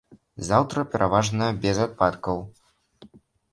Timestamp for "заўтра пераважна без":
0.45-1.77